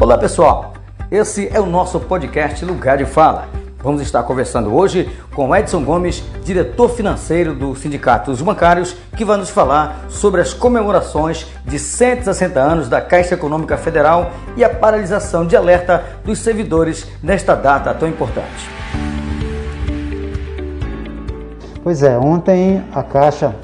[0.00, 0.72] Olá pessoal,
[1.10, 3.48] esse é o nosso podcast Lugar de Fala.
[3.82, 9.36] Vamos estar conversando hoje com Edson Gomes, diretor financeiro do Sindicato dos Bancários, que vai
[9.36, 15.46] nos falar sobre as comemorações de 160 anos da Caixa Econômica Federal e a paralisação
[15.46, 18.70] de alerta dos servidores nesta data tão importante.
[21.84, 23.54] Pois é, ontem a Caixa,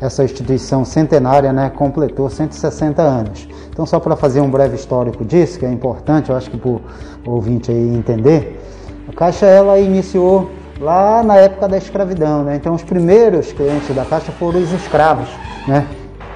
[0.00, 3.48] essa instituição centenária, né, completou 160 anos.
[3.70, 6.70] Então, só para fazer um breve histórico disso, que é importante, eu acho que para
[6.70, 6.80] o
[7.26, 8.60] ouvinte aí entender,
[9.08, 10.50] a Caixa ela iniciou
[10.80, 12.56] lá na época da escravidão, né?
[12.56, 15.28] Então, os primeiros clientes da Caixa foram os escravos,
[15.66, 15.86] né?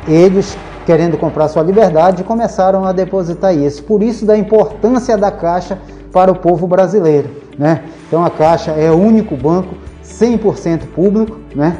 [0.08, 3.84] Eles querendo comprar sua liberdade começaram a depositar isso.
[3.84, 5.78] Por isso da importância da Caixa
[6.12, 7.84] para o povo brasileiro, né?
[8.08, 11.78] Então, a Caixa é o único banco 100% público, né?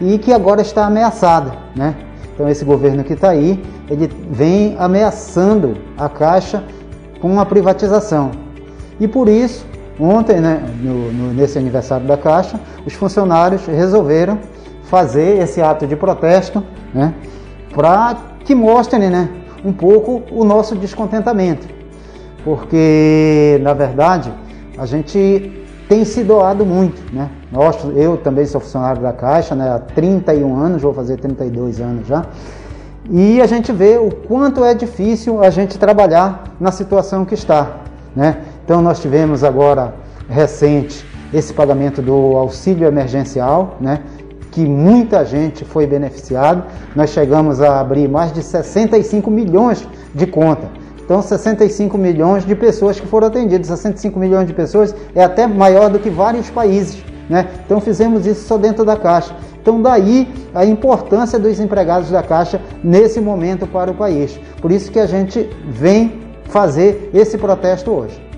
[0.00, 1.94] E que agora está ameaçada, né?
[2.32, 6.64] Então esse governo que está aí, ele vem ameaçando a Caixa
[7.20, 8.30] com a privatização.
[8.98, 9.66] E por isso,
[9.98, 14.38] ontem, né, no, no, nesse aniversário da Caixa, os funcionários resolveram
[14.84, 17.14] fazer esse ato de protesto, né,
[17.74, 19.28] para que mostrem, né,
[19.64, 21.66] um pouco o nosso descontentamento,
[22.42, 24.32] porque na verdade
[24.78, 25.59] a gente
[25.90, 27.28] tem se doado muito, né?
[27.50, 29.70] Nós, eu também sou funcionário da Caixa, né?
[29.70, 32.26] Há 31 anos, vou fazer 32 anos já.
[33.10, 37.78] E a gente vê o quanto é difícil a gente trabalhar na situação que está,
[38.14, 38.36] né?
[38.64, 39.92] Então nós tivemos agora
[40.28, 43.98] recente esse pagamento do auxílio emergencial, né?
[44.52, 46.62] Que muita gente foi beneficiado.
[46.94, 50.68] Nós chegamos a abrir mais de 65 milhões de contas.
[51.10, 53.66] Então, 65 milhões de pessoas que foram atendidas.
[53.66, 57.02] 65 milhões de pessoas é até maior do que vários países.
[57.28, 57.48] Né?
[57.66, 59.34] Então, fizemos isso só dentro da Caixa.
[59.60, 64.38] Então, daí a importância dos empregados da Caixa nesse momento para o país.
[64.62, 68.29] Por isso que a gente vem fazer esse protesto hoje.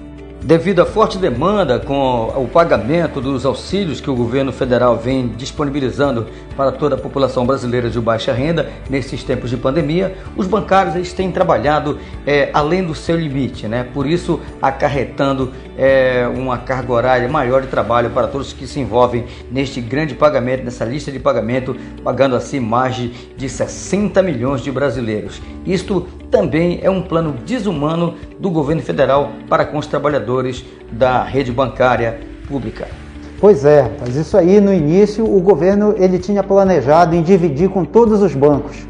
[0.45, 6.27] Devido à forte demanda com o pagamento dos auxílios que o governo federal vem disponibilizando
[6.56, 11.12] para toda a população brasileira de baixa renda nesses tempos de pandemia, os bancários eles
[11.12, 11.97] têm trabalhado
[12.27, 13.87] é, além do seu limite, né?
[13.94, 19.27] por isso acarretando é, uma carga horária maior de trabalho para todos que se envolvem
[19.49, 25.41] neste grande pagamento, nessa lista de pagamento, pagando assim mais de 60 milhões de brasileiros.
[25.65, 31.53] Isto também é um plano desumano do governo federal para com os trabalhadores da rede
[31.53, 32.88] bancária pública.
[33.38, 37.84] Pois é, mas isso aí no início o governo ele tinha planejado em dividir com
[37.84, 38.88] todos os bancos.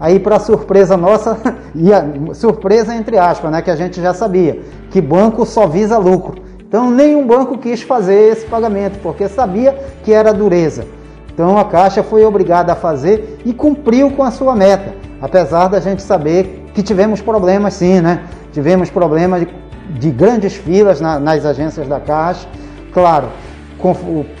[0.00, 1.36] Aí para surpresa nossa,
[1.76, 4.60] e surpresa entre aspas, né, que a gente já sabia,
[4.90, 6.42] que banco só visa lucro.
[6.66, 10.86] Então nenhum banco quis fazer esse pagamento, porque sabia que era dureza.
[11.34, 15.80] Então a Caixa foi obrigada a fazer e cumpriu com a sua meta, apesar da
[15.80, 18.20] gente saber que tivemos problemas sim, né?
[18.52, 19.48] Tivemos problemas de,
[19.98, 22.46] de grandes filas na, nas agências da Caixa.
[22.92, 23.28] Claro,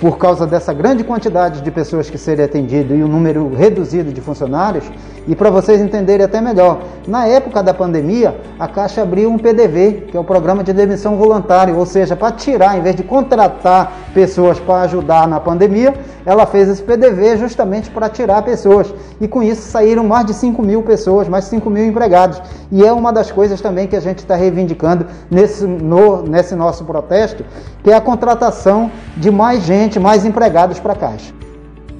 [0.00, 4.20] por causa dessa grande quantidade de pessoas que serem atendidas e o número reduzido de
[4.20, 4.84] funcionários,
[5.28, 10.06] e para vocês entenderem até melhor, na época da pandemia, a Caixa abriu um PDV,
[10.10, 13.92] que é o Programa de Demissão Voluntária, ou seja, para tirar, em vez de contratar
[14.14, 15.94] pessoas para ajudar na pandemia,
[16.24, 18.92] ela fez esse PDV justamente para tirar pessoas.
[19.20, 22.40] E com isso saíram mais de 5 mil pessoas, mais de 5 mil empregados.
[22.72, 26.84] E é uma das coisas também que a gente está reivindicando nesse, no, nesse nosso
[26.84, 27.44] protesto,
[27.82, 31.34] que é a contratação de de mais gente, mais empregados para a Caixa.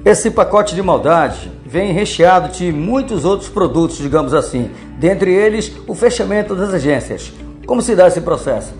[0.03, 5.93] Esse pacote de maldade vem recheado de muitos outros produtos, digamos assim, dentre eles o
[5.93, 7.31] fechamento das agências.
[7.67, 8.73] Como se dá esse processo?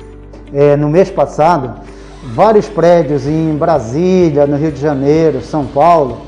[0.51, 1.79] É, no mês passado,
[2.33, 6.21] vários prédios em Brasília, no Rio de Janeiro, São Paulo,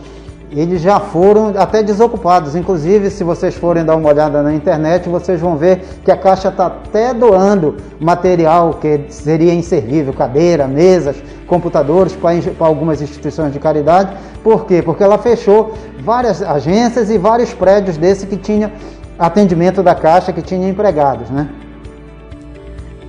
[0.51, 2.56] eles já foram até desocupados.
[2.56, 6.50] Inclusive, se vocês forem dar uma olhada na internet, vocês vão ver que a Caixa
[6.50, 11.16] está até doando material que seria inservível, cadeira, mesas,
[11.47, 14.16] computadores para algumas instituições de caridade.
[14.44, 14.81] Por quê?
[14.81, 15.73] Porque ela fechou
[16.03, 18.73] várias agências e vários prédios desse que tinha
[19.18, 21.47] atendimento da Caixa, que tinha empregados, né?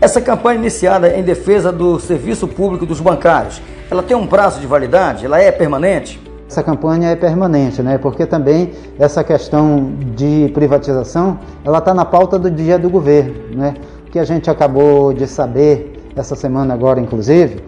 [0.01, 4.67] Essa campanha iniciada em defesa do serviço público dos bancários, ela tem um prazo de
[4.67, 5.25] validade?
[5.25, 6.22] Ela é permanente?
[6.53, 7.97] Essa campanha é permanente, né?
[7.97, 13.73] Porque também essa questão de privatização, ela está na pauta do dia do governo, né?
[14.07, 17.65] O que a gente acabou de saber essa semana agora, inclusive,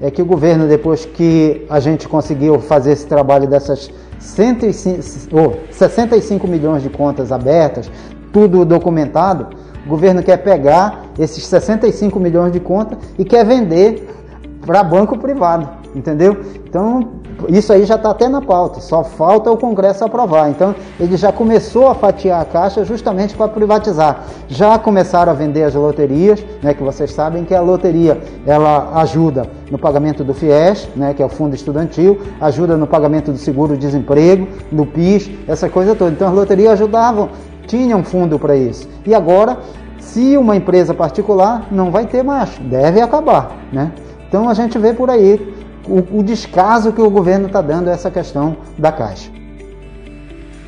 [0.00, 3.90] é que o governo, depois que a gente conseguiu fazer esse trabalho dessas
[4.20, 5.00] 105,
[5.32, 7.90] oh, 65 milhões de contas abertas,
[8.32, 9.48] tudo documentado,
[9.84, 14.08] o governo quer pegar esses 65 milhões de contas e quer vender
[14.64, 15.68] para banco privado.
[15.92, 16.36] entendeu?
[16.64, 17.18] Então,
[17.48, 20.50] isso aí já está até na pauta, só falta o Congresso aprovar.
[20.50, 24.24] Então, ele já começou a fatiar a Caixa justamente para privatizar.
[24.48, 29.46] Já começaram a vender as loterias, né, que vocês sabem que a loteria ela ajuda
[29.70, 34.48] no pagamento do FIES, né, que é o Fundo Estudantil, ajuda no pagamento do seguro-desemprego,
[34.72, 36.10] do PIS, essa coisa toda.
[36.10, 37.28] Então, as loterias ajudavam,
[37.66, 38.88] tinham fundo para isso.
[39.06, 39.58] E agora,
[39.98, 43.56] se uma empresa particular, não vai ter mais, deve acabar.
[43.72, 43.92] Né?
[44.28, 45.57] Então, a gente vê por aí
[45.88, 49.38] o, o descaso que o governo está dando a essa questão da Caixa.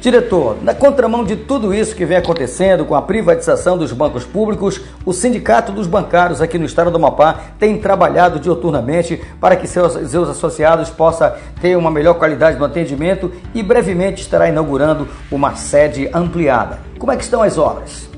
[0.01, 4.81] Diretor, na contramão de tudo isso que vem acontecendo com a privatização dos bancos públicos,
[5.05, 10.11] o Sindicato dos Bancários aqui no estado do Amapá tem trabalhado dioturnamente para que seus,
[10.11, 11.31] seus associados possam
[11.61, 16.79] ter uma melhor qualidade do atendimento e brevemente estará inaugurando uma sede ampliada.
[16.99, 18.10] Como é que estão as obras?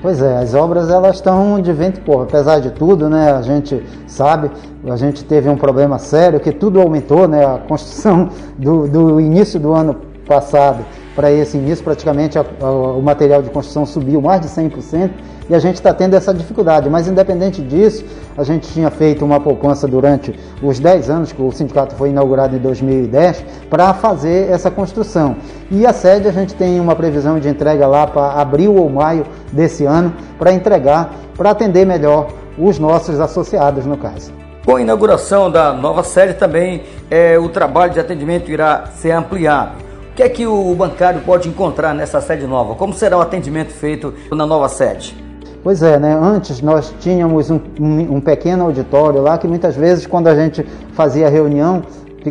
[0.00, 2.22] Pois é, as obras elas estão de vento porra.
[2.22, 4.50] Apesar de tudo, né, a gente sabe,
[4.86, 9.58] a gente teve um problema sério que tudo aumentou, né, a construção do, do início
[9.58, 9.96] do ano
[10.26, 10.84] passado
[11.18, 15.10] para esse início, praticamente a, a, o material de construção subiu mais de 100%
[15.50, 16.88] e a gente está tendo essa dificuldade.
[16.88, 18.04] Mas, independente disso,
[18.36, 20.32] a gente tinha feito uma poupança durante
[20.62, 25.34] os 10 anos que o sindicato foi inaugurado em 2010 para fazer essa construção.
[25.72, 29.26] E a sede a gente tem uma previsão de entrega lá para abril ou maio
[29.52, 34.32] desse ano para entregar, para atender melhor os nossos associados, no caso.
[34.64, 39.87] Com a inauguração da nova sede também, é, o trabalho de atendimento irá ser ampliado
[40.18, 42.74] que é que o bancário pode encontrar nessa sede nova?
[42.74, 45.16] Como será o atendimento feito na nova sede?
[45.62, 46.12] Pois é, né?
[46.20, 51.28] Antes nós tínhamos um, um, pequeno auditório lá que muitas vezes quando a gente fazia
[51.28, 51.84] reunião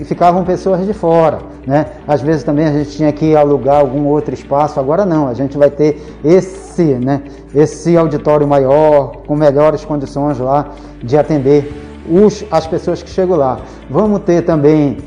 [0.03, 1.85] ficavam pessoas de fora, né?
[2.05, 4.81] Às vezes também a gente tinha que alugar algum outro espaço.
[4.81, 7.21] Agora não, a gente vai ter esse, né?
[7.55, 11.71] Esse auditório maior com melhores condições lá de atender
[12.11, 13.61] os, as pessoas que chegam lá.
[13.89, 14.97] Vamos ter também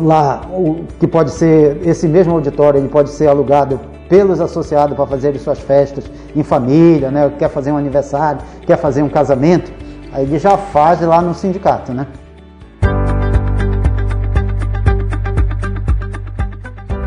[0.00, 5.06] lá, o, que pode ser esse mesmo auditório, ele pode ser alugado pelos associados para
[5.06, 6.04] fazer suas festas
[6.34, 7.32] em família, né?
[7.38, 9.72] Quer fazer um aniversário, quer fazer um casamento,
[10.12, 12.06] aí ele já faz lá no sindicato, né?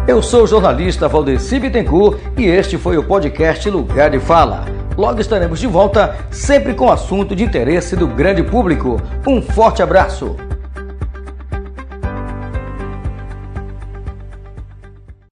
[0.07, 4.65] Eu sou o jornalista Valdeci Bittencourt e este foi o podcast Lugar de Fala.
[4.97, 9.01] Logo estaremos de volta, sempre com assunto de interesse do grande público.
[9.25, 10.35] Um forte abraço!